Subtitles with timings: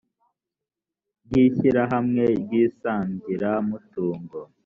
[1.25, 4.39] ry ishyirahamwe ry isangiramutugo